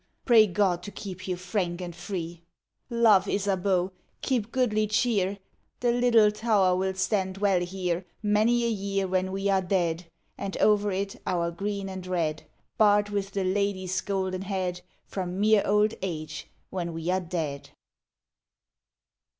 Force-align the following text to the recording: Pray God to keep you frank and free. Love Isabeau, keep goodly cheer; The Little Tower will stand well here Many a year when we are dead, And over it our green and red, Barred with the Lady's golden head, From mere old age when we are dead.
Pray 0.25 0.47
God 0.47 0.81
to 0.81 0.89
keep 0.89 1.27
you 1.27 1.35
frank 1.35 1.79
and 1.79 1.95
free. 1.95 2.41
Love 2.89 3.27
Isabeau, 3.27 3.91
keep 4.23 4.51
goodly 4.51 4.87
cheer; 4.87 5.37
The 5.79 5.91
Little 5.91 6.31
Tower 6.31 6.75
will 6.75 6.95
stand 6.95 7.37
well 7.37 7.59
here 7.61 8.07
Many 8.23 8.63
a 8.65 8.67
year 8.67 9.07
when 9.07 9.31
we 9.31 9.47
are 9.47 9.61
dead, 9.61 10.05
And 10.39 10.57
over 10.57 10.91
it 10.91 11.21
our 11.27 11.51
green 11.51 11.87
and 11.87 12.07
red, 12.07 12.41
Barred 12.79 13.09
with 13.09 13.29
the 13.33 13.43
Lady's 13.43 14.01
golden 14.01 14.41
head, 14.41 14.81
From 15.05 15.39
mere 15.39 15.61
old 15.67 15.93
age 16.01 16.49
when 16.71 16.93
we 16.93 17.11
are 17.11 17.21
dead. 17.21 17.69